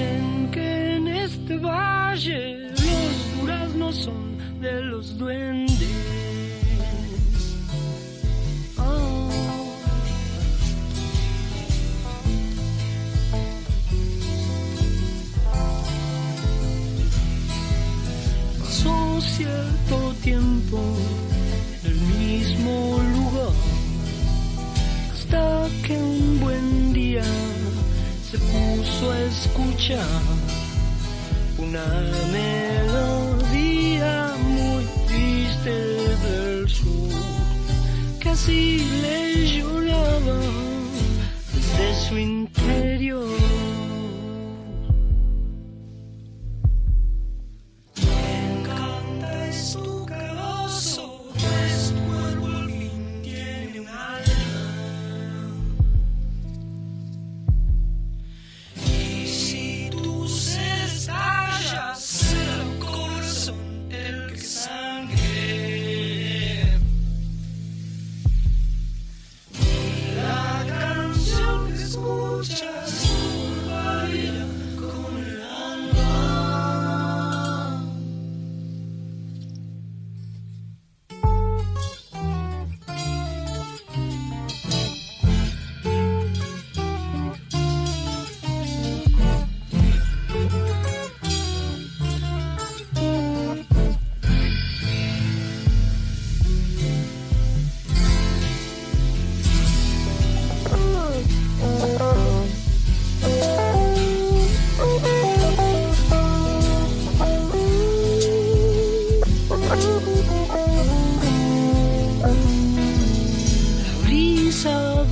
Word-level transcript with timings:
Dicen 0.00 0.50
que 0.50 0.96
en 0.96 1.08
este 1.08 1.58
valle 1.58 2.70
los 2.70 3.38
duraznos 3.38 3.96
son 3.96 4.38
de 4.58 4.80
los 4.80 5.18
duendes. 5.18 5.76
Oh. 8.78 9.28
Pasó 18.58 19.20
cierto 19.20 20.14
tiempo 20.22 20.78
a 29.08 29.18
escuchar 29.22 30.22
una 31.56 31.86
melodía 32.32 34.14
muy 34.42 34.84
triste 35.06 35.70
del 35.70 36.68
sur 36.68 37.00
así 38.30 38.78
le 39.02 39.46
lloraba 39.46 40.40
desde 41.52 42.08
su 42.08 42.18
interior. 42.18 42.39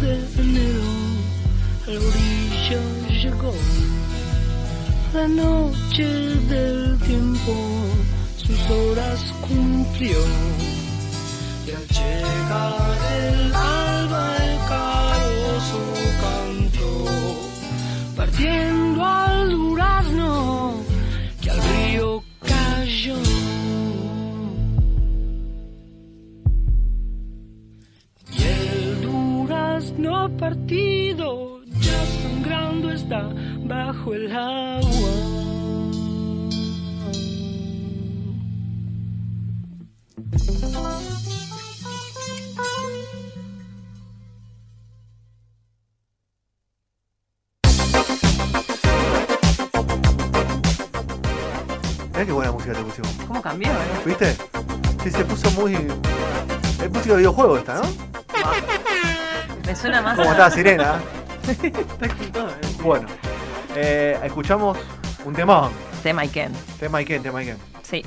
De 0.00 0.14
enero 0.38 0.90
a 1.86 1.90
la 1.90 2.00
orilla 2.00 2.80
llegó. 3.08 3.54
La 5.14 5.26
noche 5.26 6.04
del 6.04 6.98
tiempo 7.00 7.54
sus 8.36 8.60
horas 8.70 9.34
cumplió. 9.40 10.18
Y 11.66 11.70
al 11.70 11.86
llegar 11.88 12.98
el 13.22 13.54
alba 13.54 14.36
el 14.36 14.58
carozo 14.68 15.82
cantó, 16.22 17.04
partiendo 18.16 18.87
partido 30.26 31.60
ya 31.80 32.04
sangrando 32.22 32.90
está 32.90 33.28
bajo 33.64 34.14
el 34.14 34.32
agua. 34.32 35.10
Mirá 52.12 52.26
qué 52.26 52.32
buena 52.32 52.50
música 52.50 52.72
te 52.72 52.82
pusimos. 52.82 53.12
¿Cómo 53.28 53.40
cambió, 53.40 53.68
eh? 53.68 53.74
¿Viste? 54.04 54.36
Sí, 55.04 55.10
se 55.12 55.24
puso 55.24 55.50
muy. 55.52 55.74
Es 55.74 56.90
música 56.90 57.14
de 57.14 57.18
videojuego 57.18 57.58
esta, 57.58 57.74
¿no? 57.74 58.87
Me 59.68 59.76
suena 59.76 60.02
más 60.02 60.16
Como 60.16 60.28
a- 60.28 60.32
estaba 60.32 60.50
Sirena. 60.50 60.94
Está 61.48 62.08
todo, 62.32 62.48
eh. 62.48 62.54
Bueno, 62.82 63.06
eh, 63.76 64.18
escuchamos 64.24 64.76
un 65.24 65.34
tema. 65.34 65.70
Tema 66.02 66.24
y 66.24 66.28
Ken. 66.28 66.52
Tema 66.80 67.00
y 67.02 67.04
Ken, 67.04 67.22
tema 67.22 67.42
y 67.42 67.46
Ken. 67.46 67.56
Sí. 67.82 68.04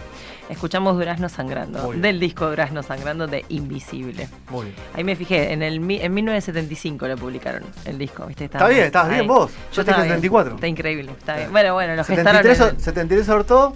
Escuchamos 0.49 0.95
Durazno 0.97 1.29
Sangrando, 1.29 1.93
del 1.93 2.19
disco 2.19 2.49
Durazno 2.49 2.83
Sangrando 2.83 3.25
de 3.25 3.45
Invisible. 3.49 4.27
Muy 4.49 4.65
bien. 4.65 4.75
Ahí 4.93 5.03
me 5.05 5.15
fijé, 5.15 5.53
en 5.53 5.63
el 5.63 5.75
en 5.75 6.13
1975 6.13 7.07
lo 7.07 7.15
publicaron, 7.15 7.63
el 7.85 7.97
disco, 7.97 8.25
¿viste? 8.25 8.45
Está 8.45 8.67
bien, 8.67 8.85
estás 8.85 9.07
bien 9.07 9.25
vos. 9.27 9.49
Yo 9.71 9.85
tengo 9.85 9.99
bien. 9.99 10.09
74. 10.09 10.55
Está 10.55 10.67
increíble, 10.67 11.11
está 11.17 11.37
bien. 11.37 11.51
Bueno, 11.53 11.73
bueno, 11.73 11.95
lo 11.95 12.03
73, 12.03 12.49
gestaron. 12.57 12.75
o- 12.75 12.79
73 12.83 13.29
abortó, 13.29 13.73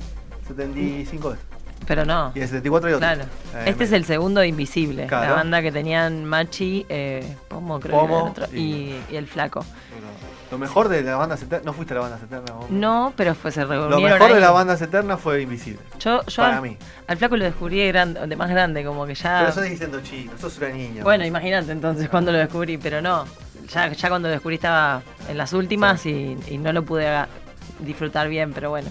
75 0.48 1.32
es. 1.34 1.40
Pero 1.88 2.06
no. 2.06 2.32
Y 2.36 2.40
el 2.40 2.48
74 2.48 2.90
y 2.90 2.94
otro. 2.94 3.00
Claro. 3.08 3.24
Eh, 3.56 3.64
Este 3.68 3.84
es 3.84 3.92
el 3.92 4.06
segundo 4.06 4.42
de 4.42 4.48
Invisible, 4.48 5.06
Claro. 5.08 5.30
la 5.30 5.34
banda 5.36 5.62
que 5.62 5.72
tenían 5.72 6.26
Machi, 6.26 6.86
eh, 6.90 7.36
Pomo, 7.48 7.80
creo 7.80 7.94
que 7.94 8.08
Pomo 8.08 8.16
era 8.18 8.26
el 8.26 8.32
otro, 8.32 8.46
y- 8.58 8.96
el 9.12 9.28
Flaco. 9.28 9.66
Lo 10.52 10.60
mejor 10.60 10.90
de 10.90 11.02
la 11.02 11.16
banda 11.16 11.36
Eterna. 11.36 11.62
No 11.66 11.74
fuiste 11.74 11.94
a 11.94 11.98
la 11.98 12.02
banda 12.02 12.20
Eterna. 12.24 12.54
vos. 12.54 12.70
No, 12.70 13.14
pero 13.18 13.34
fue, 13.34 13.52
se 13.52 13.62
Lo 13.62 13.68
reunieron 13.90 14.20
mejor 14.20 14.34
de 14.36 14.40
la 14.40 14.52
banda 14.52 14.76
Eterna 14.76 15.18
fue 15.18 15.42
Invisible. 15.42 15.80
Yo, 16.00 16.24
yo 16.26 16.36
para 16.44 16.58
al, 16.58 16.62
mí. 16.62 16.78
al 17.08 17.18
Flaco 17.18 17.36
lo 17.36 17.44
descubrí 17.46 17.78
de, 17.80 17.88
gran- 17.88 18.14
de 18.30 18.36
más 18.36 18.50
grande, 18.50 18.86
como 18.86 19.06
que 19.08 19.16
ya... 19.16 19.40
Pero 19.40 19.52
sos 19.52 19.64
diciendo 19.64 20.00
chico, 20.02 20.34
sos 20.40 20.58
una 20.60 20.70
niña. 20.70 21.04
Bueno, 21.04 21.26
imagínate 21.26 21.72
entonces 21.72 22.08
cuando 22.10 22.32
lo 22.32 22.38
descubrí, 22.38 22.78
pero 22.78 23.02
no. 23.02 23.26
Ya, 23.74 23.92
ya 23.92 24.10
cuando 24.10 24.28
lo 24.28 24.34
descubrí 24.34 24.56
estaba 24.56 25.02
en 25.28 25.38
las 25.38 25.52
últimas 25.54 26.06
y, 26.06 26.38
y 26.48 26.58
no 26.60 26.72
lo 26.72 26.84
pude 26.86 27.26
disfrutar 27.80 28.30
bien, 28.30 28.54
pero 28.54 28.70
bueno. 28.70 28.90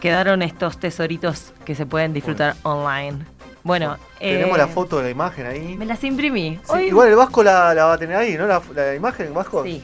Quedaron 0.00 0.42
estos 0.42 0.78
tesoritos 0.78 1.52
que 1.64 1.74
se 1.74 1.86
pueden 1.86 2.12
disfrutar 2.12 2.56
online. 2.62 3.24
Bueno, 3.62 3.96
Tenemos 4.18 4.56
eh, 4.56 4.58
la 4.58 4.68
foto 4.68 4.98
de 4.98 5.04
la 5.04 5.10
imagen 5.10 5.46
ahí. 5.46 5.74
Me 5.78 5.86
las 5.86 6.04
imprimí. 6.04 6.58
Sí, 6.64 6.72
Hoy- 6.72 6.86
igual 6.88 7.08
el 7.08 7.16
Vasco 7.16 7.42
la, 7.42 7.72
la 7.72 7.86
va 7.86 7.94
a 7.94 7.98
tener 7.98 8.16
ahí, 8.16 8.36
¿no? 8.36 8.46
La, 8.46 8.60
la 8.74 8.94
imagen, 8.94 9.32
Vasco. 9.32 9.64
Sí, 9.64 9.82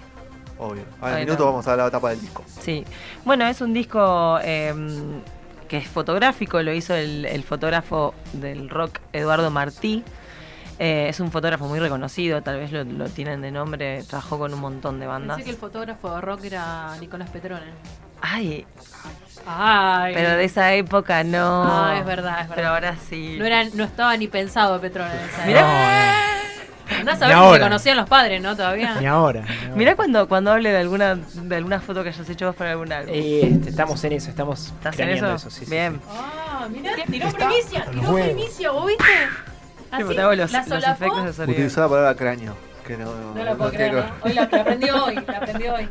Obvio. 0.58 0.82
Al 1.00 1.14
Ahí 1.14 1.24
minuto 1.24 1.46
vamos 1.46 1.66
a 1.66 1.74
la 1.74 1.90
tapa 1.90 2.10
del 2.10 2.20
disco. 2.20 2.44
sí. 2.60 2.84
Bueno, 3.24 3.46
es 3.46 3.62
un 3.62 3.72
disco 3.72 4.38
eh, 4.42 4.74
que 5.68 5.78
es 5.78 5.88
fotográfico, 5.88 6.60
lo 6.62 6.74
hizo 6.74 6.94
el, 6.94 7.24
el 7.24 7.42
fotógrafo 7.44 8.12
del 8.34 8.68
rock 8.68 8.98
Eduardo 9.14 9.50
Martí. 9.50 10.04
Eh, 10.82 11.11
es 11.11 11.21
un 11.21 11.31
fotógrafo 11.31 11.67
muy 11.67 11.79
reconocido, 11.79 12.41
tal 12.43 12.59
vez 12.59 12.73
lo, 12.73 12.85
lo 12.85 13.06
tienen 13.11 13.43
de 13.43 13.50
nombre, 13.50 14.03
trabajó 14.05 14.38
con 14.38 14.55
un 14.55 14.61
montón 14.61 14.99
de 14.99 15.06
bandas. 15.06 15.37
Pensé 15.37 15.44
que 15.50 15.55
el 15.55 15.61
fotógrafo 15.61 16.15
de 16.15 16.21
rock 16.23 16.44
era 16.44 16.97
Nicolás 16.99 17.29
Petrone. 17.29 17.67
Ay, 18.23 18.67
Ay. 19.47 20.15
pero 20.15 20.31
de 20.37 20.44
esa 20.44 20.73
época 20.75 21.23
no. 21.23 21.65
Ah, 21.65 21.97
es 21.99 22.06
verdad, 22.06 22.41
es 22.41 22.49
verdad. 22.49 22.55
Pero 22.55 22.69
ahora 22.69 22.97
sí. 23.09 23.37
No, 23.38 23.44
era, 23.44 23.65
no 23.75 23.85
estaba 23.85 24.17
ni 24.17 24.27
pensado 24.29 24.81
Petrone 24.81 25.11
en 25.12 25.29
esa 25.29 25.47
Mirá. 25.47 25.61
época. 25.61 26.99
Andás 26.99 27.23
a 27.23 27.27
ver 27.27 27.29
si 27.37 27.41
se 27.41 27.47
ahora. 27.47 27.65
conocían 27.65 27.97
los 27.99 28.09
padres, 28.09 28.43
¿no? 28.43 28.56
Todavía. 28.56 28.94
Ni 28.99 29.06
ahora. 29.06 29.43
ni 29.43 29.49
ahora. 29.67 29.77
Mirá 29.77 29.97
cuando, 29.97 30.29
cuando 30.29 30.50
hable 30.50 30.71
de 30.73 30.79
alguna, 30.79 31.15
de 31.15 31.56
alguna 31.56 31.81
foto 31.81 32.03
que 32.03 32.09
hayas 32.09 32.29
hecho 32.29 32.47
vos 32.47 32.56
para 32.56 32.73
algún 32.73 32.91
álbum. 32.93 33.15
Eh, 33.15 33.41
este, 33.53 33.69
estamos 33.71 34.03
en 34.05 34.12
eso, 34.15 34.31
estamos 34.31 34.67
¿Estás 34.69 34.99
en 34.99 35.09
eso? 35.11 35.38
sí, 35.38 35.50
sí, 35.50 35.71
Bien. 35.71 35.94
sí. 36.03 36.09
Ah, 36.11 36.67
mirá, 36.71 36.93
tiró 37.06 37.31
primicia, 37.32 37.85
tiró 37.85 38.15
primicia, 38.15 38.71
¿vos 38.71 38.87
viste? 38.87 39.05
Sí, 39.96 40.02
Así, 40.04 40.14
te 40.14 40.20
hago 40.20 40.34
los, 40.34 40.52
la 40.52 40.58
los 40.60 40.69
solapó. 40.69 40.92
efectos 41.04 41.25
de 41.25 41.32
sonido. 41.32 41.52
Utilizó 41.52 41.81
la 41.81 41.88
palabra 41.88 42.14
cráneo. 42.14 42.56
Que 42.87 42.96
no, 42.96 43.12
No 43.34 43.44
lo 43.44 43.56
puedo 43.56 43.70
creer. 43.70 44.04
Hoy 44.22 44.32
la, 44.32 44.48
la 44.50 44.60
aprendió 44.62 45.04
hoy, 45.04 45.14
la 45.14 45.37
aprendió 45.38 45.75
hoy. 45.75 45.88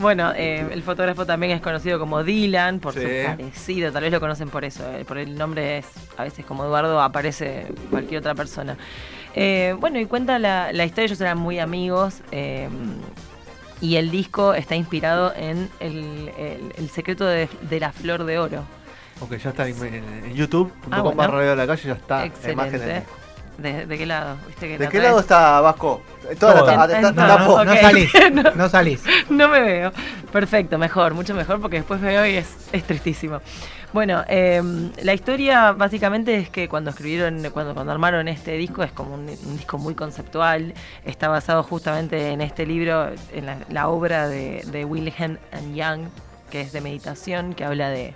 Bueno, 0.00 0.32
eh, 0.34 0.66
el 0.70 0.82
fotógrafo 0.82 1.24
también 1.26 1.52
es 1.52 1.60
conocido 1.60 1.98
como 1.98 2.22
Dylan, 2.24 2.80
por 2.80 2.94
Sí. 2.94 3.00
su 3.00 3.06
parecido, 3.26 3.92
tal 3.92 4.02
vez 4.02 4.12
lo 4.12 4.20
conocen 4.20 4.48
por 4.48 4.64
eso, 4.64 4.82
eh, 4.92 5.04
por 5.06 5.18
el 5.18 5.36
nombre 5.36 5.78
es, 5.78 5.86
a 6.16 6.24
veces 6.24 6.44
como 6.46 6.64
Eduardo 6.64 7.00
aparece 7.02 7.66
cualquier 7.90 8.20
otra 8.20 8.34
persona. 8.34 8.76
Eh, 9.34 9.74
bueno, 9.78 9.98
y 9.98 10.06
cuenta 10.06 10.38
la, 10.38 10.72
la 10.72 10.84
historia, 10.84 11.04
ellos 11.06 11.20
eran 11.20 11.38
muy 11.38 11.58
amigos, 11.58 12.20
eh, 12.32 12.68
y 13.82 13.96
el 13.96 14.10
disco 14.10 14.54
está 14.54 14.74
inspirado 14.74 15.32
en 15.36 15.68
el, 15.80 16.30
el- 16.38 16.72
el 16.76 16.90
secreto 16.90 17.24
de, 17.26 17.48
de 17.62 17.80
la 17.80 17.92
flor 17.92 18.24
de 18.24 18.38
oro. 18.38 18.64
Ok, 19.20 19.36
ya 19.36 19.50
está 19.50 19.68
en, 19.68 19.76
en- 19.84 20.34
YouTube.com 20.34 20.92
Ah, 20.92 21.02
bueno. 21.02 21.26
Radio 21.32 21.50
de 21.50 21.56
la 21.56 21.66
calle, 21.66 21.82
ya 21.88 21.92
está 21.94 22.18
la 22.20 22.52
imagen 22.52 22.72
del 22.72 22.80
Excelente. 22.80 23.00
disco. 23.00 23.16
¿De, 23.58 23.84
de 23.86 23.98
qué 23.98 24.06
lado? 24.06 24.36
¿Viste 24.46 24.68
que 24.68 24.78
¿De 24.78 24.88
qué 24.88 24.98
lado 25.00 25.20
está 25.20 25.60
Vasco? 25.60 26.00
Toda 26.38 26.62
la 26.86 26.98
En- 26.98 27.04
en 27.06 27.14
No, 27.14 27.76
salís. 27.76 28.10
No 28.56 28.68
salís. 28.70 29.02
No 29.28 29.48
me 29.48 29.60
veo. 29.60 29.92
Perfecto, 30.32 30.78
mejor, 30.78 31.12
mucho 31.12 31.34
mejor 31.34 31.60
porque 31.60 31.76
después 31.76 32.00
veo 32.00 32.24
y 32.26 32.36
es, 32.36 32.56
es 32.72 32.84
tristísimo. 32.84 33.40
Bueno, 33.92 34.24
eh, 34.28 34.62
la 35.02 35.12
historia 35.12 35.72
básicamente 35.72 36.36
es 36.36 36.48
que 36.48 36.68
cuando 36.68 36.90
escribieron, 36.90 37.42
cuando, 37.52 37.74
cuando 37.74 37.92
armaron 37.92 38.28
este 38.28 38.52
disco 38.52 38.82
es 38.84 38.92
como 38.92 39.14
un, 39.14 39.28
un 39.28 39.56
disco 39.58 39.76
muy 39.78 39.94
conceptual, 39.94 40.72
está 41.04 41.28
basado 41.28 41.62
justamente 41.64 42.30
en 42.30 42.40
este 42.40 42.64
libro, 42.64 43.10
en 43.34 43.44
la, 43.46 43.56
la 43.68 43.88
obra 43.88 44.28
de, 44.28 44.62
de 44.70 44.84
Wilhelm 44.86 45.36
and 45.52 45.74
Young, 45.74 46.02
que 46.50 46.60
es 46.62 46.72
de 46.72 46.80
meditación, 46.80 47.52
que 47.52 47.64
habla 47.64 47.90
de, 47.90 48.14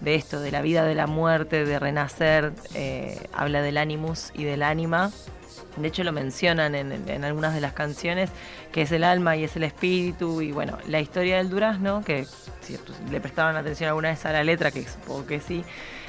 de 0.00 0.14
esto, 0.14 0.40
de 0.40 0.50
la 0.50 0.62
vida, 0.62 0.84
de 0.84 0.94
la 0.94 1.06
muerte, 1.06 1.64
de 1.64 1.78
renacer, 1.78 2.52
eh, 2.74 3.20
habla 3.32 3.62
del 3.62 3.78
animus 3.78 4.30
y 4.34 4.44
del 4.44 4.62
ánima. 4.62 5.10
De 5.76 5.88
hecho 5.88 6.02
lo 6.04 6.12
mencionan 6.12 6.74
en, 6.74 7.24
algunas 7.24 7.54
de 7.54 7.60
las 7.60 7.72
canciones, 7.72 8.30
que 8.72 8.82
es 8.82 8.92
el 8.92 9.04
alma 9.04 9.36
y 9.36 9.44
es 9.44 9.56
el 9.56 9.62
espíritu. 9.62 10.40
Y 10.40 10.52
bueno, 10.52 10.78
la 10.86 11.00
historia 11.00 11.36
del 11.36 11.48
durazno, 11.48 12.02
que 12.04 12.26
si 12.60 12.76
le 13.10 13.20
prestaron 13.20 13.56
atención 13.56 13.88
alguna 13.88 14.10
vez 14.10 14.24
a 14.26 14.32
la 14.32 14.42
letra, 14.42 14.70
que 14.70 14.84
supongo 14.84 15.26
que 15.26 15.40
sí, 15.40 15.64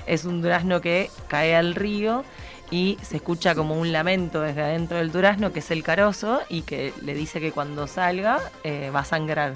es 0.07 0.25
un 0.25 0.41
durazno 0.41 0.81
que 0.81 1.09
cae 1.27 1.55
al 1.55 1.75
río 1.75 2.23
y 2.71 2.97
se 3.01 3.17
escucha 3.17 3.53
como 3.53 3.79
un 3.79 3.91
lamento 3.91 4.41
desde 4.41 4.61
adentro 4.63 4.97
del 4.97 5.11
durazno, 5.11 5.51
que 5.51 5.59
es 5.59 5.69
el 5.71 5.83
carozo, 5.83 6.41
y 6.49 6.61
que 6.61 6.93
le 7.01 7.13
dice 7.13 7.39
que 7.39 7.51
cuando 7.51 7.85
salga 7.85 8.39
eh, 8.63 8.89
va 8.95 9.01
a 9.01 9.05
sangrar. 9.05 9.53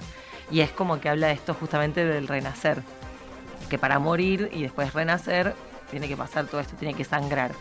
Y 0.52 0.60
es 0.60 0.70
como 0.70 1.00
que 1.00 1.10
habla 1.10 1.28
de 1.28 1.34
esto 1.34 1.54
justamente 1.54 2.06
del 2.06 2.28
renacer, 2.28 2.84
que 3.68 3.78
para 3.78 4.00
morir 4.00 4.50
y 4.54 4.64
después 4.64 4.94
renacer 4.94 5.54
tiene 5.92 6.08
que 6.08 6.18
pasar 6.18 6.46
todo 6.46 6.62
esto, 6.62 6.76
tiene 6.78 6.94
que 6.94 7.04
sangrar. 7.04 7.52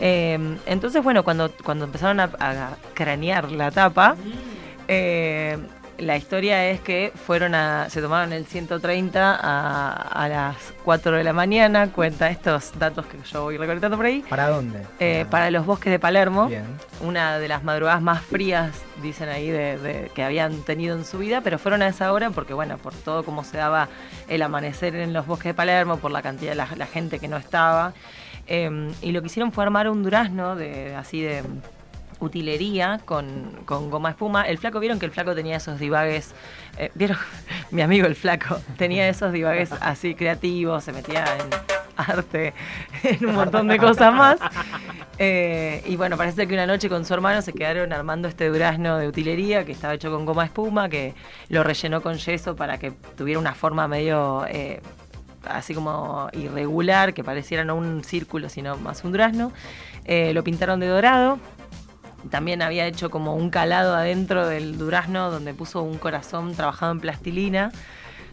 Eh, 0.00 0.58
entonces, 0.66 1.02
bueno, 1.02 1.24
cuando, 1.24 1.52
cuando 1.64 1.84
empezaron 1.84 2.20
a, 2.20 2.30
a 2.38 2.76
cranear 2.94 3.50
la 3.50 3.70
tapa, 3.70 4.16
eh, 4.88 5.58
la 5.98 6.16
historia 6.16 6.68
es 6.70 6.80
que 6.80 7.12
fueron 7.14 7.54
a, 7.54 7.88
se 7.90 8.00
tomaron 8.02 8.32
el 8.32 8.46
130 8.46 9.34
a, 9.40 9.92
a 10.24 10.28
las 10.28 10.56
4 10.84 11.16
de 11.16 11.24
la 11.24 11.32
mañana, 11.32 11.90
cuenta 11.92 12.28
estos 12.30 12.78
datos 12.78 13.06
que 13.06 13.18
yo 13.30 13.42
voy 13.44 13.56
recolectando 13.56 13.96
por 13.96 14.06
ahí, 14.06 14.22
¿Para 14.28 14.48
dónde? 14.48 14.80
eh, 15.00 15.24
para 15.30 15.50
los 15.50 15.64
bosques 15.66 15.90
de 15.90 15.98
Palermo 15.98 16.48
Bien. 16.48 16.64
una 17.00 17.38
de 17.38 17.48
las 17.48 17.64
madrugadas 17.64 18.02
más 18.02 18.22
frías, 18.22 18.70
dicen 19.02 19.28
ahí, 19.28 19.50
de, 19.50 19.78
de- 19.78 20.10
que 20.14 20.22
habían 20.22 20.62
tenido 20.62 20.96
en 20.96 21.04
su 21.04 21.18
vida, 21.18 21.40
pero 21.40 21.58
fueron 21.58 21.82
a 21.82 21.88
esa 21.88 22.12
hora 22.12 22.30
porque, 22.30 22.54
bueno, 22.54 22.78
por 22.78 22.92
todo 22.94 23.24
como 23.24 23.42
se 23.44 23.56
daba 23.56 23.88
el 24.28 24.42
amanecer 24.42 24.94
en 24.96 25.12
los 25.12 25.26
bosques 25.26 25.50
de 25.50 25.54
Palermo, 25.54 25.98
por 25.98 26.10
la 26.10 26.22
cantidad 26.22 26.50
de 26.52 26.56
la, 26.56 26.68
la 26.76 26.86
gente 26.86 27.18
que 27.18 27.28
no 27.28 27.36
estaba. 27.36 27.92
eh, 28.46 28.90
y 29.02 29.12
lo 29.12 29.20
que 29.22 29.26
hicieron 29.26 29.50
fue 29.52 29.64
armar 29.64 29.88
un 29.88 30.02
durazno 30.02 30.56
de 30.56 30.94
así 30.94 31.20
de 31.22 31.42
utilería 32.20 33.00
con, 33.04 33.50
con 33.64 33.90
goma 33.90 34.10
espuma. 34.10 34.42
El 34.42 34.58
flaco, 34.58 34.80
vieron 34.80 34.98
que 34.98 35.06
el 35.06 35.12
flaco 35.12 35.34
tenía 35.34 35.56
esos 35.56 35.78
divagues, 35.78 36.34
eh, 36.78 36.90
vieron, 36.94 37.18
mi 37.70 37.82
amigo 37.82 38.06
el 38.06 38.14
flaco, 38.14 38.58
tenía 38.76 39.08
esos 39.08 39.32
divagues 39.32 39.70
así 39.80 40.14
creativos, 40.14 40.84
se 40.84 40.92
metía 40.92 41.24
en 41.24 41.50
arte, 41.96 42.54
en 43.02 43.26
un 43.26 43.34
montón 43.34 43.68
de 43.68 43.78
cosas 43.78 44.12
más. 44.12 44.38
Eh, 45.18 45.82
y 45.86 45.96
bueno, 45.96 46.18
parece 46.18 46.46
que 46.46 46.52
una 46.52 46.66
noche 46.66 46.90
con 46.90 47.06
su 47.06 47.14
hermano 47.14 47.40
se 47.40 47.52
quedaron 47.52 47.92
armando 47.92 48.28
este 48.28 48.48
durazno 48.48 48.98
de 48.98 49.08
utilería 49.08 49.64
que 49.64 49.72
estaba 49.72 49.94
hecho 49.94 50.10
con 50.10 50.26
goma 50.26 50.44
espuma, 50.44 50.88
que 50.90 51.14
lo 51.48 51.62
rellenó 51.62 52.02
con 52.02 52.16
yeso 52.16 52.54
para 52.54 52.78
que 52.78 52.92
tuviera 53.16 53.40
una 53.40 53.54
forma 53.54 53.88
medio 53.88 54.44
eh, 54.46 54.82
así 55.48 55.74
como 55.74 56.28
irregular, 56.32 57.14
que 57.14 57.24
pareciera 57.24 57.64
no 57.64 57.76
un 57.76 58.04
círculo, 58.04 58.50
sino 58.50 58.76
más 58.76 59.04
un 59.04 59.12
durazno. 59.12 59.52
Lo 60.08 60.44
pintaron 60.44 60.78
de 60.78 60.86
dorado. 60.86 61.40
También 62.30 62.62
había 62.62 62.86
hecho 62.86 63.10
como 63.10 63.34
un 63.34 63.50
calado 63.50 63.94
adentro 63.94 64.46
del 64.46 64.78
durazno 64.78 65.30
donde 65.30 65.54
puso 65.54 65.82
un 65.82 65.98
corazón 65.98 66.54
trabajado 66.54 66.92
en 66.92 67.00
plastilina. 67.00 67.72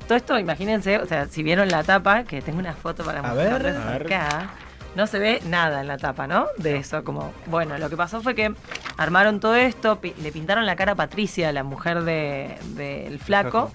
Todo 0.07 0.17
esto, 0.17 0.37
imagínense, 0.37 0.97
o 0.99 1.05
sea, 1.05 1.27
si 1.27 1.43
vieron 1.43 1.69
la 1.69 1.83
tapa, 1.83 2.23
que 2.23 2.41
tengo 2.41 2.59
una 2.59 2.73
foto 2.73 3.03
para 3.05 3.21
mostrarles 3.21 3.75
acá, 4.05 4.49
no 4.95 5.07
se 5.07 5.17
ve 5.17 5.41
nada 5.47 5.81
en 5.81 5.87
la 5.87 5.97
tapa, 5.97 6.27
¿no? 6.27 6.45
De 6.57 6.75
eso, 6.77 7.03
como, 7.03 7.33
bueno, 7.47 7.77
lo 7.77 7.89
que 7.89 7.95
pasó 7.97 8.21
fue 8.21 8.35
que 8.35 8.53
armaron 8.97 9.39
todo 9.39 9.55
esto, 9.55 9.99
pi- 10.01 10.13
le 10.21 10.31
pintaron 10.31 10.65
la 10.65 10.75
cara 10.75 10.91
a 10.91 10.95
Patricia, 10.95 11.51
la 11.53 11.63
mujer 11.63 12.03
de- 12.03 12.57
del 12.75 13.17
flaco, 13.19 13.69
Flaco. 13.69 13.71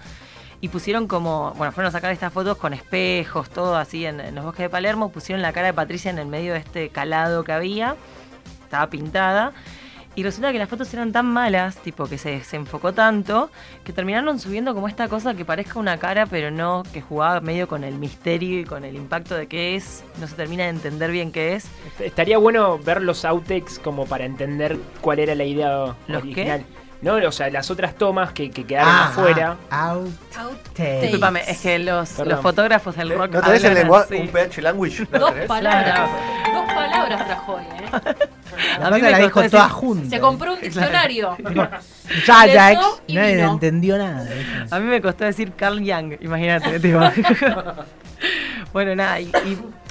y 0.61 0.69
pusieron 0.69 1.09
como, 1.09 1.55
bueno, 1.57 1.73
fueron 1.73 1.89
a 1.89 1.93
sacar 1.93 2.13
estas 2.13 2.33
fotos 2.33 2.59
con 2.59 2.75
espejos, 2.75 3.49
todo 3.49 3.77
así 3.77 4.05
en, 4.05 4.21
en 4.21 4.35
los 4.35 4.45
bosques 4.45 4.65
de 4.65 4.69
Palermo, 4.71 5.11
pusieron 5.11 5.41
la 5.41 5.53
cara 5.53 5.69
de 5.69 5.73
Patricia 5.73 6.11
en 6.11 6.19
el 6.19 6.27
medio 6.27 6.53
de 6.53 6.59
este 6.59 6.91
calado 6.91 7.43
que 7.43 7.53
había, 7.53 7.97
estaba 8.65 8.89
pintada. 8.91 9.53
Y 10.19 10.25
resulta 10.25 10.51
que 10.51 10.59
las 10.59 10.69
fotos 10.69 10.93
eran 10.95 11.13
tan 11.13 11.27
malas, 11.27 11.77
tipo 11.77 12.09
que 12.09 12.19
se 12.19 12.31
desenfocó 12.31 12.93
tanto, 12.93 13.51
que 13.85 13.93
terminaron 13.93 14.41
subiendo 14.41 14.75
como 14.75 14.89
esta 14.89 15.07
cosa 15.07 15.35
que 15.35 15.45
parezca 15.45 15.79
una 15.79 15.97
cara, 15.99 16.27
pero 16.27 16.51
no, 16.51 16.83
que 16.93 17.01
jugaba 17.01 17.41
medio 17.41 17.69
con 17.69 17.85
el 17.85 17.95
misterio 17.95 18.59
y 18.59 18.65
con 18.65 18.85
el 18.85 18.97
impacto 18.97 19.37
de 19.37 19.47
qué 19.47 19.77
es. 19.77 20.03
No 20.21 20.27
se 20.27 20.35
termina 20.35 20.65
de 20.65 20.71
entender 20.71 21.13
bien 21.13 21.31
qué 21.31 21.55
es. 21.55 21.69
Estaría 22.01 22.37
bueno 22.37 22.81
ver 22.81 23.01
los 23.01 23.25
outtakes 23.25 23.79
como 23.81 24.07
para 24.07 24.25
entender 24.25 24.77
cuál 25.01 25.21
era 25.21 25.37
la 25.37 25.45
idea 25.45 25.95
¿Los 26.09 26.23
original. 26.23 26.65
No, 27.01 27.15
o 27.15 27.31
sea, 27.31 27.49
las 27.51 27.71
otras 27.71 27.95
tomas 27.95 28.33
que, 28.33 28.51
que 28.51 28.65
quedaron 28.65 28.93
Ah, 28.93 29.09
afuera. 29.11 29.57
ah, 29.71 29.91
out. 29.93 30.11
Outtakes. 30.37 31.01
Disculpame, 31.03 31.43
es 31.47 31.61
que 31.61 31.79
los, 31.79 32.19
los 32.19 32.41
fotógrafos 32.41 32.97
del 32.97 33.11
rock. 33.17 33.31
¿No 33.35 33.41
tenés 33.41 33.63
el 33.63 33.75
lenguaje, 33.75 34.17
un 34.21 34.27
PH 34.27 34.63
language? 34.63 35.07
¿No 35.13 35.19
Dos 35.21 35.31
tenés? 35.33 35.47
palabras. 35.47 36.11
Dos 36.53 36.65
palabras 36.75 37.25
trajo 37.25 37.53
hoy, 37.53 37.63
¿eh? 37.63 38.29
A 38.79 38.91
mí 38.91 38.97
Aparte 38.97 39.03
me 39.05 39.11
la 39.11 39.19
dijo 39.19 39.41
decir- 39.41 39.51
toda 39.59 39.69
junta. 39.69 40.11
Se 40.11 40.21
compró 40.21 40.55
un 40.55 40.61
diccionario. 40.61 41.37
Ya, 42.27 42.47
Le 42.47 42.53
Jax. 42.55 42.71
dio 42.79 43.01
y 43.07 43.15
Nadie 43.17 43.37
vino. 43.37 43.53
entendió 43.53 43.99
nada. 43.99 44.27
A 44.71 44.79
mí 44.81 44.87
me 44.87 45.03
costó 45.03 45.25
decir 45.25 45.53
Carl 45.55 45.79
Young, 45.85 46.15
imagínate. 46.23 46.81
tipo. 46.81 46.99
bueno, 48.73 48.95
nada, 48.95 49.21
y, 49.21 49.31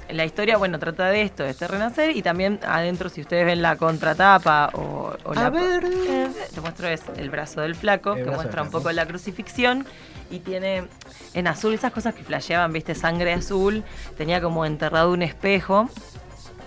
y 0.09 0.13
la 0.13 0.25
historia, 0.25 0.57
bueno, 0.57 0.79
trata 0.79 1.09
de 1.09 1.21
esto, 1.21 1.43
de 1.43 1.51
este 1.51 1.67
renacer, 1.67 2.15
y 2.15 2.21
también 2.21 2.59
adentro, 2.65 3.09
si 3.09 3.21
ustedes 3.21 3.45
ven 3.45 3.61
la 3.61 3.75
contratapa 3.75 4.69
o, 4.73 5.13
o 5.23 5.33
la... 5.33 5.47
A 5.47 5.49
ver. 5.49 5.83
Eh, 5.85 6.27
te 6.53 6.61
muestro 6.61 6.87
es 6.87 7.01
el 7.17 7.29
brazo 7.29 7.61
del 7.61 7.75
flaco, 7.75 8.13
El 8.15 8.25
que 8.25 8.31
muestra 8.31 8.63
un 8.63 8.71
poco 8.71 8.91
la 8.91 9.05
crucifixión, 9.05 9.85
y 10.31 10.39
tiene 10.39 10.85
en 11.33 11.47
azul 11.47 11.73
esas 11.73 11.91
cosas 11.91 12.15
que 12.15 12.23
flasheaban, 12.23 12.71
viste, 12.73 12.95
sangre 12.95 13.33
azul, 13.33 13.83
tenía 14.17 14.41
como 14.41 14.65
enterrado 14.65 15.11
un 15.11 15.21
espejo, 15.21 15.89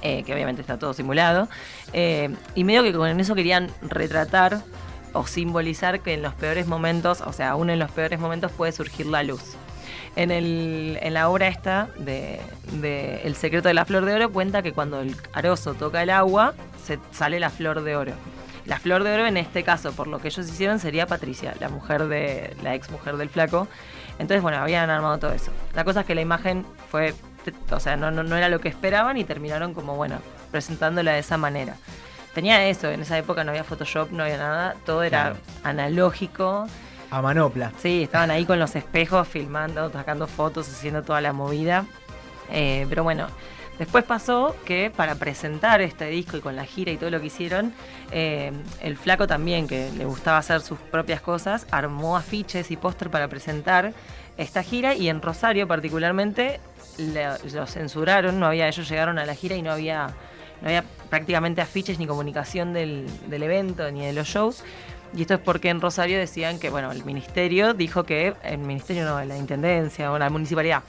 eh, 0.03 0.23
que 0.25 0.35
obviamente 0.35 0.61
está 0.61 0.79
todo 0.79 0.95
simulado, 0.95 1.49
eh, 1.93 2.31
y 2.55 2.65
medio 2.65 2.83
que 2.83 2.93
con 2.93 3.21
eso 3.21 3.35
querían 3.35 3.71
retratar 3.83 4.63
o 5.13 5.27
simbolizar 5.27 6.01
que 6.01 6.15
en 6.15 6.23
los 6.23 6.35
peores 6.35 6.67
momentos, 6.67 7.21
o 7.21 7.33
sea, 7.33 7.51
aún 7.51 7.71
en 7.71 7.79
los 7.79 7.91
peores 7.91 8.21
momentos 8.21 8.53
puede 8.53 8.73
surgir 8.73 9.07
la 9.07 9.23
luz. 9.23 9.57
En, 10.17 10.31
el, 10.31 10.99
en 11.03 11.15
la 11.15 11.29
obra 11.29 11.47
esta 11.47 11.89
de, 11.99 12.41
El 13.25 13.37
secreto 13.37 13.69
de 13.69 13.75
la 13.75 13.85
flor 13.85 14.05
de 14.05 14.15
oro 14.15 14.33
cuenta 14.33 14.61
que 14.61 14.73
cuando 14.73 15.01
el 15.01 15.15
carozo 15.17 15.75
toca 15.75 16.03
el 16.03 16.11
agua, 16.11 16.55
se 16.85 16.99
sale 17.13 17.39
la 17.39 17.51
flor 17.51 17.83
de 17.83 17.97
oro. 17.97 18.13
La 18.67 18.79
flor 18.79 19.05
de 19.05 19.15
oro 19.15 19.27
en 19.27 19.37
este 19.37 19.63
caso, 19.63 19.93
por 19.93 20.07
lo 20.07 20.19
que 20.19 20.29
ellos 20.29 20.49
hicieron, 20.49 20.79
sería 20.79 21.07
Patricia, 21.07 21.55
la 21.61 21.69
mujer 21.69 22.09
de 22.09 22.57
la 22.63 22.75
ex 22.75 22.91
mujer 22.91 23.17
del 23.17 23.29
flaco. 23.29 23.69
Entonces, 24.19 24.43
bueno, 24.43 24.59
habían 24.59 24.91
armado 24.91 25.19
todo 25.19 25.33
eso. 25.33 25.53
La 25.75 25.85
cosa 25.85 26.01
es 26.01 26.07
que 26.07 26.15
la 26.15 26.21
imagen 26.21 26.67
fue, 26.91 27.15
o 27.71 27.81
sea, 27.81 27.97
no, 27.97 28.11
no, 28.11 28.23
no 28.23 28.37
era 28.37 28.49
lo 28.49 28.61
que 28.61 28.69
esperaban 28.69 29.17
y 29.17 29.25
terminaron 29.25 29.75
como, 29.75 29.97
bueno, 29.97 30.19
presentándola 30.51 31.13
de 31.13 31.19
esa 31.21 31.37
manera. 31.37 31.77
Tenía 32.35 32.65
eso, 32.67 32.89
en 32.91 33.01
esa 33.03 33.19
época 33.19 33.43
no 33.45 33.51
había 33.51 33.65
Photoshop, 33.65 34.13
no 34.13 34.23
había 34.23 34.37
nada, 34.39 34.75
todo 34.87 35.03
era 35.03 35.21
Claro. 35.31 35.37
analógico. 35.65 36.67
A 37.11 37.21
manopla. 37.23 37.73
Sí, 37.79 38.05
estaban 38.05 38.31
ahí 38.31 38.45
con 38.45 38.59
los 38.61 38.77
espejos 38.77 39.27
filmando, 39.27 39.91
sacando 39.91 40.27
fotos, 40.29 40.69
haciendo 40.69 41.03
toda 41.03 41.21
la 41.21 41.33
movida. 41.33 41.85
Eh, 42.51 42.87
pero 42.89 43.03
bueno, 43.03 43.27
después 43.81 44.05
pasó 44.05 44.55
que 44.65 44.93
para 44.95 45.17
presentar 45.17 45.81
este 45.81 46.07
disco 46.07 46.37
y 46.37 46.41
con 46.41 46.55
la 46.55 46.65
gira 46.65 46.93
y 46.93 46.97
todo 46.99 47.11
lo 47.11 47.19
que 47.21 47.27
hicieron, 47.27 47.73
eh, 48.13 48.53
el 48.81 48.97
flaco 48.97 49.27
también, 49.27 49.67
que 49.67 49.91
le 49.97 50.05
gustaba 50.05 50.39
hacer 50.39 50.61
sus 50.61 50.79
propias 50.79 51.21
cosas, 51.21 51.67
armó 51.73 52.17
afiches 52.17 52.71
y 52.71 52.77
póster 52.77 53.11
para 53.11 53.27
presentar 53.27 53.93
esta 54.37 54.63
gira 54.63 54.95
y 54.95 55.09
en 55.09 55.21
Rosario 55.21 55.67
particularmente 55.67 56.61
le- 56.99 57.39
lo 57.53 57.67
censuraron, 57.67 58.39
no 58.39 58.47
había, 58.47 58.69
ellos 58.69 58.89
llegaron 58.89 59.19
a 59.19 59.27
la 59.27 59.35
gira 59.35 59.57
y 59.57 59.63
no 59.63 59.73
había, 59.73 60.09
no 60.63 60.69
había 60.69 60.85
prácticamente 61.09 61.61
afiches 61.61 61.99
ni 61.99 62.07
comunicación 62.07 62.73
del, 62.73 63.07
del 63.29 63.43
evento 63.43 63.91
ni 63.91 64.05
de 64.05 64.13
los 64.13 64.29
shows. 64.29 64.63
Y 65.15 65.23
esto 65.23 65.35
es 65.35 65.41
porque 65.41 65.71
en 65.71 65.81
Rosario 65.81 66.19
decían 66.19 66.59
que, 66.61 66.71
bueno, 66.71 66.93
el 66.93 67.05
ministerio 67.05 67.75
dijo 67.75 68.05
que, 68.05 68.35
el 68.45 68.59
ministerio 68.59 69.05
no, 69.05 69.23
la 69.25 69.37
intendencia 69.37 70.13
o 70.13 70.19
la 70.19 70.31
municipalidad, 70.31 70.83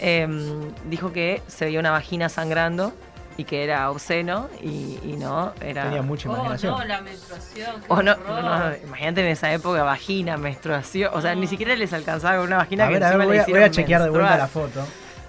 em, 0.00 0.72
dijo 0.86 1.12
que 1.12 1.42
se 1.46 1.66
veía 1.66 1.78
una 1.78 1.92
vagina 1.92 2.28
sangrando 2.28 2.92
y 3.36 3.44
que 3.44 3.62
era 3.62 3.88
obsceno 3.90 4.48
y, 4.60 4.98
y 5.04 5.14
no, 5.16 5.52
era... 5.60 5.84
Tenía 5.84 6.02
mucha 6.02 6.28
Oh, 6.28 6.34
imaginación. 6.34 6.76
no, 6.76 6.84
la 6.84 7.00
menstruación. 7.02 7.80
qué 7.80 7.86
O 7.88 8.02
no, 8.02 8.12
horror. 8.12 8.42
no, 8.44 8.76
imagínate 8.88 9.20
en 9.20 9.26
esa 9.28 9.52
época, 9.52 9.84
vagina, 9.84 10.36
menstruación, 10.36 11.10
o 11.14 11.20
sea, 11.20 11.36
ni 11.36 11.46
siquiera 11.46 11.76
les 11.76 11.92
alcanzaba 11.92 12.38
con 12.38 12.46
una 12.48 12.56
vagina 12.56 12.86
a 12.86 12.88
que 12.88 12.94
ver, 12.94 13.04
a 13.04 13.16
ver, 13.16 13.26
voy 13.28 13.36
le 13.36 13.42
a, 13.42 13.46
voy 13.46 13.62
a 13.62 13.70
chequear 13.70 14.02
de 14.02 14.10
vuelta 14.10 14.30
la 14.38 14.42
menstruar. 14.42 14.68
foto. 14.70 14.80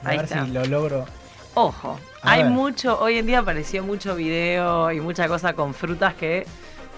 A 0.03 0.09
Ahí 0.09 0.17
ver 0.17 0.25
está. 0.25 0.43
si 0.45 0.51
lo 0.51 0.65
logro. 0.65 1.05
Ojo, 1.53 1.99
A 2.23 2.31
hay 2.31 2.43
ver. 2.43 2.51
mucho, 2.51 2.99
hoy 2.99 3.19
en 3.19 3.27
día 3.27 3.39
apareció 3.39 3.83
mucho 3.83 4.15
video 4.15 4.91
y 4.91 4.99
mucha 5.01 5.27
cosa 5.27 5.53
con 5.53 5.75
frutas 5.75 6.15
que 6.15 6.47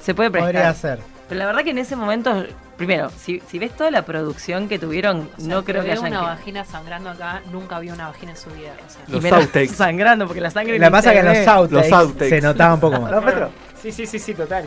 se 0.01 0.13
puede 0.15 0.31
prestar. 0.31 0.53
Podría 0.53 0.73
ser. 0.73 0.99
Pero 1.31 1.39
la 1.39 1.45
verdad 1.45 1.63
que 1.63 1.69
en 1.69 1.77
ese 1.77 1.95
momento, 1.95 2.43
primero, 2.75 3.09
si, 3.17 3.41
si 3.49 3.57
ves 3.57 3.71
toda 3.77 3.89
la 3.89 4.01
producción 4.03 4.67
que 4.67 4.77
tuvieron, 4.77 5.29
O 5.37 5.39
sea, 5.39 5.47
no 5.55 5.63
creo 5.63 5.81
que 5.81 5.93
hayan... 5.93 6.07
una 6.07 6.19
que- 6.19 6.25
vagina 6.25 6.65
sangrando 6.65 7.09
acá, 7.09 7.41
nunca 7.53 7.79
vi 7.79 7.89
una 7.89 8.07
vagina 8.07 8.31
en 8.33 8.37
su 8.37 8.49
vida. 8.49 8.73
O 8.85 8.89
sea. 8.91 9.01
Los 9.07 9.23
outtakes. 9.31 9.67
sangrando, 9.77 10.27
porque 10.27 10.41
la 10.41 10.51
sangre 10.51 10.77
La 10.77 10.91
pasa 10.91 11.13
que 11.13 11.19
en 11.19 11.25
los 11.27 11.47
outtakes, 11.47 11.89
Los 11.89 11.97
outtakes. 11.97 12.29
se 12.29 12.41
notaba 12.41 12.73
un 12.73 12.79
poco 12.81 12.99
más. 12.99 13.11
¿No, 13.13 13.21
Petro? 13.21 13.49
Sí, 13.81 13.93
sí, 13.93 14.05
sí, 14.05 14.19
sí, 14.19 14.33
total. 14.33 14.65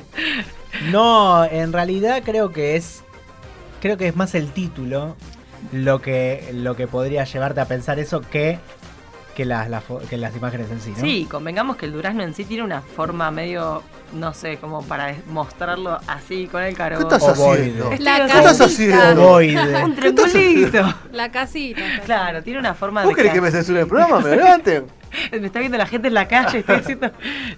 No, 0.91 1.45
en 1.45 1.71
realidad 1.71 2.23
creo 2.25 2.51
que 2.51 2.77
es. 2.77 3.05
Creo 3.83 3.99
que 3.99 4.09
es 4.09 4.17
más 4.17 4.35
el 4.35 4.51
título 4.51 5.17
lo 5.71 6.01
que, 6.01 6.49
lo 6.55 6.77
que 6.77 6.87
podría 6.87 7.25
llevarte 7.25 7.61
a 7.61 7.67
pensar 7.67 7.99
eso 7.99 8.23
que, 8.23 8.59
que, 9.35 9.45
las, 9.45 9.69
las 9.69 9.85
que 10.09 10.17
las 10.17 10.35
imágenes 10.37 10.71
en 10.71 10.81
sí, 10.81 10.91
¿no? 10.91 11.01
Sí, 11.01 11.27
convengamos 11.31 11.77
que 11.77 11.87
el 11.87 11.93
durazno 11.93 12.23
en 12.23 12.35
sí 12.35 12.45
tiene 12.45 12.63
una 12.63 12.81
forma 12.81 13.31
medio, 13.31 13.83
no 14.13 14.33
sé, 14.33 14.57
como 14.59 14.83
para 14.83 15.15
mostrarlo 15.27 15.99
así 16.07 16.47
con 16.47 16.63
el 16.63 16.71
¿Qué 16.71 16.77
carbón. 16.77 17.03
estás 17.03 17.23
Ovoide. 17.39 17.63
haciendo? 17.63 17.91
La 17.99 18.17
¿Qué 18.17 18.25
estás 18.39 18.59
casita. 18.59 19.11
haciendo? 19.11 19.37
Un 19.85 19.95
triangulito. 19.97 20.95
La 21.13 21.31
casita. 21.31 21.83
Claro, 22.05 22.43
tiene 22.43 22.59
una 22.59 22.75
forma 22.75 23.03
¿Vos 23.03 23.11
de... 23.11 23.17
querés 23.17 23.33
que 23.33 23.41
me 23.41 23.51
censuren 23.51 23.83
el 23.83 23.89
programa? 23.89 24.21
¿Me 24.21 24.37
levanten? 24.37 24.87
Me 25.33 25.47
está 25.47 25.61
viendo 25.61 25.79
la 25.79 25.87
gente 25.87 26.09
en 26.09 26.15
la 26.15 26.27
calle, 26.27 26.59
estoy 26.59 26.79
diciendo... 26.79 27.11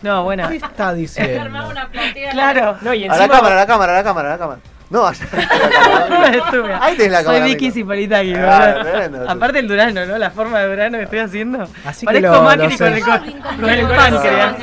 No, 0.02 0.24
bueno. 0.24 0.48
¿Qué 0.48 0.56
está 0.56 0.92
diciendo? 0.92 1.46
una 1.70 1.88
platea. 1.88 2.30
Claro. 2.32 2.76
No, 2.82 2.92
y 2.92 3.04
A 3.04 3.08
la 3.08 3.14
encima. 3.16 3.34
cámara, 3.36 3.54
a 3.54 3.58
la 3.58 3.66
cámara, 3.66 3.92
a 3.92 3.96
la 3.96 4.04
cámara, 4.04 4.28
a 4.28 4.32
la 4.32 4.38
cámara. 4.38 4.60
No, 4.88 5.04
allá. 5.08 5.26
Tenés 6.96 7.10
la 7.10 7.18
Soy 7.18 7.24
cámara, 7.24 7.44
Vicky 7.44 7.64
amigo. 7.66 7.74
Cipolitaki, 7.74 8.34
Ah. 8.34 9.08
Aparte 9.28 9.58
el 9.58 9.68
durazno, 9.68 10.06
¿no? 10.06 10.16
La 10.18 10.30
forma 10.30 10.60
de 10.60 10.68
durazno 10.68 10.98
que 10.98 11.04
estoy 11.04 11.18
haciendo. 11.18 11.68
Así 11.84 12.00
que 12.06 12.06
Parezco 12.06 12.32
lo- 12.36 12.42
Macri 12.42 12.68
lo 12.70 12.78
con 12.78 12.92
el, 12.92 13.02
con, 13.02 13.68
el 13.70 13.86
páncreas. 13.88 14.56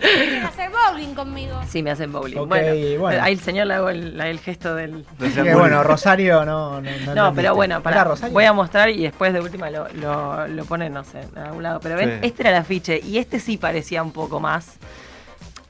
Quieren 0.00 0.44
hacer 0.44 0.70
bowling 0.70 1.14
conmigo. 1.14 1.60
Sí, 1.68 1.82
me 1.82 1.90
hacen 1.90 2.12
bowling. 2.12 2.46
Bueno, 2.46 2.98
bueno. 3.00 3.22
ahí 3.22 3.32
el 3.34 3.40
señor 3.40 3.66
le 3.66 3.74
hago 3.74 3.88
el, 3.88 4.20
el 4.20 4.38
gesto 4.40 4.74
del... 4.74 5.04
Que 5.18 5.54
bueno, 5.54 5.82
Rosario 5.82 6.44
no. 6.44 6.80
No, 6.80 6.90
no, 7.06 7.14
No, 7.14 7.34
pero 7.34 7.54
bueno, 7.54 7.74
¿Era 7.76 7.82
para, 7.82 8.04
Rosario? 8.04 8.32
voy 8.32 8.44
a 8.44 8.52
mostrar 8.52 8.90
y 8.90 9.02
después 9.02 9.32
de 9.32 9.40
última 9.40 9.70
lo, 9.70 9.88
lo, 9.94 10.46
lo 10.48 10.64
ponen, 10.64 10.92
no 10.92 11.04
sé, 11.04 11.20
en 11.34 11.38
algún 11.42 11.62
lado. 11.62 11.80
Pero 11.80 11.96
ven, 11.96 12.18
Sí. 12.20 12.26
este 12.28 12.42
era 12.42 12.50
el 12.50 12.56
afiche 12.56 13.00
y 13.02 13.18
este 13.18 13.40
sí 13.40 13.56
parecía 13.58 14.02
un 14.02 14.12
poco 14.12 14.38
más... 14.40 14.76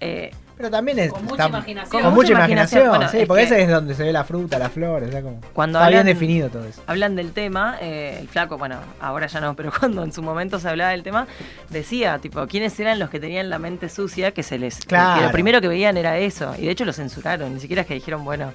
eh, 0.00 0.31
Pero 0.56 0.71
también 0.71 0.99
es. 0.99 1.12
Con 1.12 1.25
mucha 1.25 1.35
está- 1.47 1.49
imaginación. 1.49 2.02
Con 2.02 2.14
mucha 2.14 2.32
imaginación, 2.32 2.88
Bueno, 2.90 3.09
sí, 3.09 3.18
es 3.21 3.26
porque 3.26 3.42
que- 3.42 3.47
ese 3.54 3.62
es 3.62 3.68
donde 3.68 3.94
se 3.94 4.04
ve 4.04 4.12
la 4.12 4.23
fruta, 4.25 4.59
las 4.59 4.71
flores, 4.73 5.09
o 5.09 5.12
sea, 5.12 5.23
como. 5.23 5.40
Cuando 5.52 5.78
está 5.78 5.88
bien 5.88 6.00
hablan- 6.00 6.06
definido 6.06 6.49
todo 6.50 6.64
eso. 6.64 6.82
hablan 6.87 7.16
del 7.16 7.32
tema, 7.32 7.76
eh, 7.80 8.18
el 8.21 8.28
flaco, 8.28 8.59
bueno, 8.59 8.76
ahora 9.00 9.26
ya 9.26 9.40
no, 9.40 9.54
pero 9.56 9.71
cuando 9.78 10.04
en 10.04 10.12
su 10.12 10.23
momento 10.23 10.59
se 10.61 10.68
hablaba 10.68 10.90
del 10.90 11.02
tema, 11.02 11.26
decía, 11.71 12.18
tipo, 12.18 12.47
quiénes 12.47 12.78
eran 12.80 12.99
los 12.99 13.11
que 13.11 13.18
tenían 13.21 13.50
la 13.50 13.59
mente 13.59 13.88
sucia, 13.88 14.32
que 14.32 14.42
se 14.42 14.59
les... 14.59 14.76
Claro. 14.85 15.21
Que 15.21 15.26
lo 15.26 15.32
primero 15.32 15.61
que 15.61 15.68
veían 15.68 15.97
era 15.97 16.18
eso, 16.18 16.54
y 16.59 16.66
de 16.66 16.71
hecho 16.71 16.85
lo 16.85 16.92
censuraron, 16.92 17.52
ni 17.54 17.61
siquiera 17.61 17.82
es 17.82 17.88
que 17.88 17.94
dijeron, 17.94 18.25
bueno, 18.25 18.52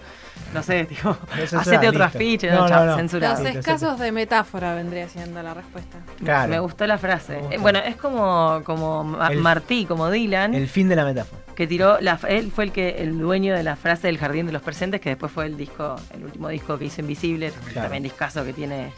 no 0.53 0.63
sé, 0.63 0.85
tipo, 0.89 1.17
hacete 1.57 1.89
otro 1.89 2.03
afiche, 2.03 2.51
No, 2.51 2.67
no, 2.67 2.95
censurado. 2.95 3.43
Los 3.43 3.55
escasos 3.55 3.99
de 3.99 4.11
metáfora 4.11 4.75
vendría 4.75 5.09
siendo 5.09 5.41
la 5.43 5.53
respuesta. 5.53 5.97
Claro. 6.23 6.49
Me 6.49 6.59
gustó 6.59 6.85
la 6.87 6.97
frase. 6.97 7.35
Gustó. 7.37 7.51
Eh, 7.55 7.57
bueno, 7.57 7.79
es 7.79 7.95
como, 7.95 8.61
como 8.63 9.17
El- 9.29 9.39
Martí, 9.39 9.85
como 9.85 10.09
Dylan, 10.09 10.53
El 10.53 10.67
fin 10.67 10.87
de 10.89 10.95
la 10.95 11.03
metáfora. 11.05 11.41
Que 11.57 11.65
tiró, 11.67 11.97
la, 11.99 12.19
él 12.29 12.51
fue 12.51 12.65
el 12.65 12.71
que 12.71 12.89
el 12.99 13.17
dueño 13.17 13.55
de 13.55 13.63
la 13.63 13.75
frase 13.75 14.05
del 14.07 14.19
Jardín 14.19 14.45
de 14.45 14.51
los 14.53 14.61
Presentes, 14.61 15.01
que 15.01 15.09
después 15.09 15.31
fue 15.31 15.47
el 15.47 15.57
disco, 15.57 15.95
el 16.13 16.23
último 16.23 16.49
disco 16.49 16.77
que 16.77 16.85
hizo 16.85 17.01
Invisible, 17.01 17.51
Claro. 17.51 17.81
también 17.81 18.03
discazo 18.03 18.45
que 18.45 18.53
tiene 18.53 18.91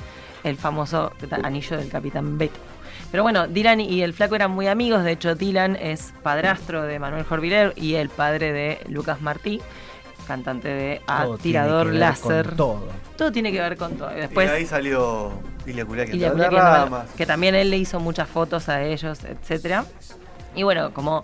el 0.44 0.58
famoso 0.58 1.14
anillo 1.44 1.78
del 1.78 1.90
Capitán 1.90 2.38
Beto. 2.38 2.60
Pero 3.12 3.24
bueno, 3.24 3.48
Dylan 3.48 3.80
y 3.80 4.02
el 4.04 4.14
flaco 4.14 4.36
eran 4.36 4.52
muy 4.52 4.68
amigos, 4.68 5.04
de 5.06 5.14
hecho 5.14 5.36
Dylan 5.36 5.78
es 5.78 6.14
padrastro 6.22 6.84
de 6.84 7.00
Manuel 7.00 7.24
Jorviler 7.24 7.72
y 7.78 7.96
el 7.96 8.10
padre 8.10 8.52
de 8.52 8.80
Lucas 8.90 9.22
Martí, 9.22 9.62
cantante 10.28 10.68
de 10.68 11.02
A 11.08 11.24
Todo 11.24 11.38
tiene 11.38 11.44
Tirador 11.60 11.86
que 11.88 11.92
ver 11.92 12.00
Láser. 12.02 12.46
con 12.48 12.58
todo. 12.58 12.88
Todo 13.18 13.32
tiene 13.32 13.52
que 13.54 13.62
ver 13.62 13.78
con 13.78 13.94
todo. 13.98 14.12
Y 14.14 14.18
Y 14.18 14.22
después 14.22 14.50
ahí 14.50 14.66
salió 14.66 15.32
Ilia 15.66 15.84
entre 15.84 16.06
las 16.06 16.10
Kuryakin, 16.34 16.52
ramas. 16.52 17.10
que 17.18 17.26
también 17.26 17.56
él 17.56 17.70
le 17.70 17.78
hizo 17.78 18.00
muchas 18.02 18.28
fotos 18.30 18.68
a 18.70 18.84
ellos, 18.84 19.24
etcétera. 19.24 19.86
Y 20.56 20.64
bueno, 20.64 20.94
como 20.94 21.24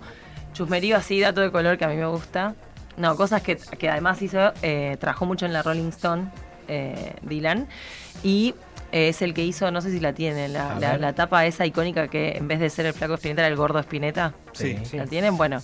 chusmerío 0.56 0.96
así, 0.96 1.20
dato 1.20 1.40
de 1.40 1.50
color 1.50 1.76
que 1.78 1.84
a 1.84 1.88
mí 1.88 1.96
me 1.96 2.06
gusta. 2.06 2.54
No, 2.96 3.14
cosas 3.16 3.42
que, 3.42 3.56
que 3.56 3.90
además 3.90 4.22
hizo, 4.22 4.52
eh, 4.62 4.96
trabajó 4.98 5.26
mucho 5.26 5.44
en 5.44 5.52
la 5.52 5.62
Rolling 5.62 5.88
Stone, 5.90 6.30
eh, 6.66 7.12
Dylan. 7.22 7.68
Y 8.22 8.54
eh, 8.90 9.08
es 9.08 9.20
el 9.20 9.34
que 9.34 9.44
hizo, 9.44 9.70
no 9.70 9.80
sé 9.82 9.90
si 9.90 10.00
la 10.00 10.14
tiene, 10.14 10.48
la, 10.48 10.78
la- 10.80 10.96
la 10.96 11.12
tapa 11.12 11.44
esa 11.44 11.66
icónica 11.66 12.08
que 12.08 12.30
en 12.38 12.48
vez 12.48 12.58
de 12.60 12.70
ser 12.70 12.86
el 12.86 12.94
flaco 12.94 13.14
Spinetta 13.14 13.42
era 13.42 13.48
el 13.48 13.56
gordo 13.56 13.78
Spinetta. 13.80 14.32
Sí. 14.52 14.78
Sí. 14.84 14.96
¿La 14.96 15.04
tienen? 15.06 15.36
Bueno, 15.36 15.60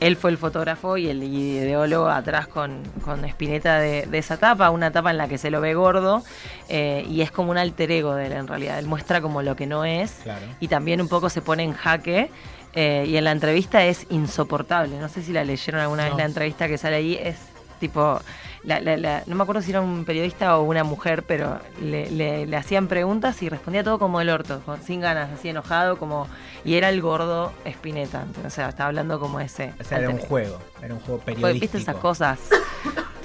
él 0.00 0.16
fue 0.16 0.30
el 0.30 0.38
fotógrafo 0.38 0.96
y 0.96 1.08
el 1.08 1.22
ideólogo 1.22 2.08
atrás 2.08 2.46
con, 2.48 2.82
con 3.04 3.24
Spinetta 3.24 3.78
de, 3.78 4.06
de 4.06 4.18
esa 4.18 4.36
tapa, 4.36 4.70
una 4.70 4.90
tapa 4.90 5.10
en 5.10 5.16
la 5.18 5.28
que 5.28 5.38
se 5.38 5.50
lo 5.50 5.60
ve 5.60 5.74
gordo 5.74 6.22
eh, 6.68 7.06
y 7.08 7.20
es 7.22 7.30
como 7.30 7.50
un 7.50 7.58
alter 7.58 7.90
ego 7.90 8.14
de 8.14 8.26
él 8.26 8.32
en 8.32 8.46
realidad. 8.46 8.78
Él 8.78 8.86
muestra 8.86 9.20
como 9.20 9.42
lo 9.42 9.56
que 9.56 9.66
no 9.66 9.84
es 9.84 10.20
Claro. 10.24 10.44
y 10.60 10.68
también 10.68 11.00
un 11.00 11.08
poco 11.08 11.30
se 11.30 11.40
pone 11.42 11.62
en 11.62 11.72
jaque. 11.72 12.30
eh, 12.76 13.04
y 13.08 13.16
en 13.16 13.24
la 13.24 13.30
entrevista 13.30 13.84
es 13.84 14.04
insoportable. 14.10 14.98
No 14.98 15.08
sé 15.08 15.22
si 15.22 15.32
la 15.32 15.44
leyeron 15.44 15.80
alguna 15.80 16.02
vez 16.04 16.12
No. 16.12 16.18
la 16.18 16.24
entrevista 16.24 16.66
que 16.66 16.76
sale 16.76 16.96
ahí. 16.96 17.14
Es 17.22 17.36
tipo. 17.80 18.20
la- 18.64 18.80
la- 18.80 18.96
la- 18.96 19.22
no 19.26 19.34
me 19.36 19.42
acuerdo 19.42 19.60
si 19.60 19.70
era 19.72 19.82
un 19.82 20.06
periodista 20.06 20.56
o 20.58 20.62
una 20.62 20.84
mujer, 20.84 21.22
pero 21.24 21.58
le, 21.82 22.10
le- 22.10 22.46
le 22.46 22.56
hacían 22.56 22.88
preguntas 22.88 23.42
y 23.42 23.50
respondía 23.50 23.84
todo 23.84 23.98
como 23.98 24.22
el 24.22 24.30
orto, 24.30 24.62
sin 24.86 25.00
ganas, 25.02 25.30
así 25.32 25.50
enojado, 25.50 25.98
como. 25.98 26.26
Y 26.64 26.76
era 26.76 26.88
el 26.88 27.02
gordo 27.02 27.52
Spinetta. 27.66 28.24
O 28.46 28.48
sea, 28.48 28.70
estaba 28.70 28.88
hablando 28.88 29.20
como 29.20 29.38
ese. 29.38 29.74
O 29.78 29.84
sea, 29.84 29.98
era 29.98 30.08
un 30.08 30.16
juego, 30.18 30.58
era 30.82 30.94
un 30.94 31.00
juego 31.00 31.20
periodístico. 31.20 31.60
¿Viste 31.60 31.78
esas 31.78 31.96
cosas? 31.96 32.38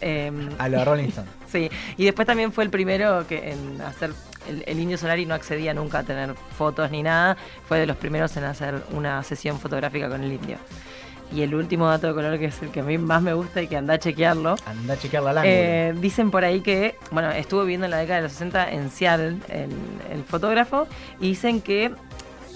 Em, 0.00 0.48
A 0.58 0.68
los 0.68 0.84
Rolling 0.84 1.08
Stones. 1.08 1.30
Sí, 1.50 1.68
y 1.96 2.04
después 2.04 2.26
también 2.26 2.52
fue 2.52 2.62
el 2.64 2.70
primero 2.70 3.26
que 3.26 3.50
en 3.52 3.80
hacer. 3.82 4.12
El, 4.48 4.62
el 4.66 4.78
Indio 4.78 4.96
Solari 4.96 5.26
no 5.26 5.34
accedía 5.34 5.74
nunca 5.74 5.98
a 5.98 6.02
tener 6.04 6.34
fotos 6.56 6.90
ni 6.92 7.02
nada. 7.02 7.36
Fue 7.68 7.78
de 7.80 7.86
los 7.86 7.96
primeros 7.96 8.36
en 8.36 8.44
hacer 8.44 8.82
una 8.92 9.22
sesión 9.24 9.58
fotográfica 9.58 10.08
con 10.08 10.22
el 10.22 10.32
Indio. 10.32 10.56
Y 11.32 11.42
el 11.42 11.54
último 11.54 11.86
dato 11.88 12.08
de 12.08 12.14
color, 12.14 12.38
que 12.38 12.46
es 12.46 12.60
el 12.62 12.70
que 12.70 12.80
a 12.80 12.82
mí 12.82 12.98
más 12.98 13.22
me 13.22 13.34
gusta 13.34 13.62
y 13.62 13.68
que 13.68 13.76
anda 13.76 13.94
a 13.94 13.98
chequearlo. 13.98 14.56
Anda 14.66 14.94
a 14.94 14.98
chequear 14.98 15.22
la 15.22 15.42
eh, 15.44 15.94
dicen 15.96 16.30
por 16.30 16.44
ahí 16.44 16.60
que, 16.60 16.96
bueno, 17.10 17.30
estuvo 17.30 17.62
viviendo 17.62 17.84
en 17.86 17.92
la 17.92 17.98
década 17.98 18.16
de 18.16 18.22
los 18.24 18.32
60 18.32 18.70
en 18.72 18.90
Seattle, 18.90 19.36
el, 19.48 19.70
el 20.12 20.24
fotógrafo, 20.24 20.88
y 21.20 21.28
dicen 21.28 21.60
que 21.60 21.92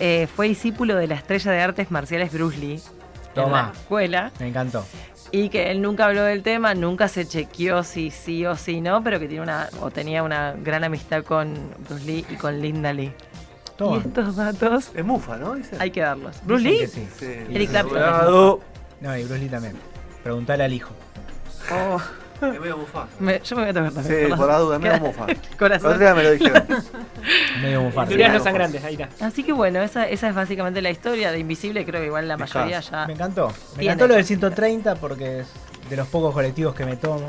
eh, 0.01 0.27
fue 0.35 0.49
discípulo 0.49 0.97
de 0.97 1.07
la 1.07 1.15
estrella 1.15 1.53
de 1.53 1.61
artes 1.61 1.91
marciales 1.91 2.33
Bruce 2.33 2.59
Lee 2.59 2.75
en 2.75 3.35
Toma. 3.35 3.73
la 3.75 3.81
escuela. 3.81 4.33
Me 4.41 4.49
encantó. 4.49 4.85
Y 5.31 5.49
que 5.49 5.71
él 5.71 5.83
nunca 5.83 6.07
habló 6.07 6.23
del 6.23 6.43
tema, 6.43 6.75
nunca 6.75 7.09
se 7.09 7.27
chequeó 7.27 7.83
si 7.83 8.11
sí 8.11 8.47
o 8.47 8.57
si 8.57 8.81
no, 8.81 9.03
pero 9.03 9.19
que 9.19 9.27
tiene 9.27 9.43
una, 9.43 9.69
o 9.81 9.91
tenía 9.91 10.23
una 10.23 10.53
gran 10.53 10.85
amistad 10.85 11.25
con 11.25 11.55
Bruce 11.89 12.05
Lee 12.05 12.25
y 12.31 12.37
con 12.37 12.61
Linda 12.61 12.93
Lee. 12.93 13.13
Toma. 13.77 13.97
Y 13.97 14.01
estos 14.07 14.37
datos 14.37 14.91
Es 14.95 15.05
mufa, 15.05 15.37
¿no? 15.37 15.55
Dice. 15.55 15.77
hay 15.79 15.91
que 15.91 16.01
darlos. 16.01 16.37
¿Bruce 16.45 16.63
Lee? 16.65 16.87
sí. 16.87 17.09
Sí. 17.19 17.27
Eric 17.51 17.71
Clapton. 17.71 18.61
No, 19.01 19.17
y 19.17 19.25
Bruce 19.25 19.39
Lee 19.41 19.49
también. 19.49 19.75
Preguntale 20.23 20.65
al 20.65 20.73
hijo. 20.73 20.91
Oh, 21.73 22.01
Es 22.47 22.61
medio 22.61 22.77
mufa. 22.77 23.07
me- 23.19 23.41
yo 23.41 23.57
me 23.57 23.63
voy 23.63 23.71
a 23.71 23.75
tocar 23.75 23.93
también. 23.93 24.29
Sí, 24.29 24.35
por 24.37 24.47
la 24.49 24.59
duda, 24.59 24.77
es 24.77 24.83
medio 24.83 25.01
mufa. 25.01 25.27
Corazón. 25.59 25.89
otro 25.93 26.01
día 26.01 26.15
me 26.15 26.23
lo 26.23 26.31
dijeron. 26.33 26.63
Medio 27.63 27.81
mufarse. 27.83 28.13
Duraznos 28.15 28.43
Sí. 28.43 28.45
sangrantes, 28.45 28.85
ahí 28.85 28.95
está. 29.01 29.27
Así 29.27 29.43
que 29.45 29.53
bueno, 29.53 29.81
esa, 29.83 30.07
esa 30.09 30.29
es 30.29 30.35
básicamente 30.35 30.83
la 30.83 30.91
historia 30.91 31.33
de 31.33 31.39
Invisible. 31.39 31.85
Creo 31.87 32.01
que 32.03 32.07
igual 32.09 32.29
la 32.29 32.37
mayoría 32.37 32.81
ya. 32.81 33.07
Me 33.07 33.15
encantó. 33.15 33.51
Me 33.79 33.85
encantó 33.85 34.07
lo 34.09 34.15
del 34.15 34.25
130 34.27 34.97
porque 34.97 35.41
es 35.41 35.47
de 35.89 35.97
los 35.97 36.07
pocos 36.09 36.35
colectivos 36.35 36.75
que 36.75 36.85
me 36.85 36.97
tomo. 36.97 37.29